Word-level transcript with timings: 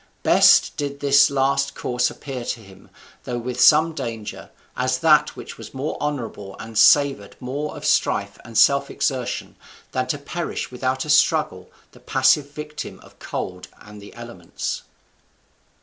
Best 0.23 0.75
did 0.77 0.99
this 0.99 1.29
last 1.29 1.75
course 1.75 2.09
appear 2.09 2.43
to 2.43 2.59
him, 2.59 2.89
though 3.23 3.37
with 3.37 3.61
some 3.61 3.93
danger, 3.93 4.49
as 4.75 4.97
that 4.97 5.35
which 5.35 5.59
was 5.59 5.75
more 5.75 5.95
honourable 6.01 6.55
and 6.57 6.75
savoured 6.75 7.35
more 7.39 7.77
of 7.77 7.85
strife 7.85 8.39
and 8.43 8.57
self 8.57 8.89
exertion 8.89 9.55
than 9.91 10.07
to 10.07 10.17
perish 10.17 10.71
without 10.71 11.05
a 11.05 11.09
struggle 11.11 11.69
the 11.91 11.99
passive 11.99 12.49
victim 12.49 12.99
of 13.01 13.19
cold 13.19 13.67
and 13.81 14.01
the 14.01 14.11
elements. 14.15 14.81